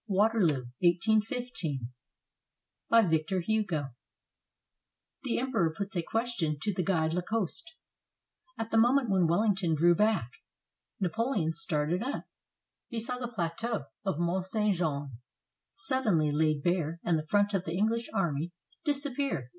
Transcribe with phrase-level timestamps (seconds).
[0.08, 0.98] "WATERLOO BY
[3.10, 3.90] VICTOR HUGO
[5.22, 7.66] THE EMPEROR PUTS A QUESTION TO THE GUIDE LACOSTE
[8.56, 10.30] At the moment when Wellington drew back,
[10.98, 12.24] Napoleon started up.
[12.88, 14.74] He saw the plateau of Mont St.
[14.74, 15.10] Jean
[15.74, 18.50] sud denly laid bare and the front of the English army
[18.86, 19.50] disap pear.